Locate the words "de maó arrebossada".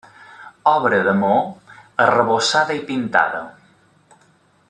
1.07-2.79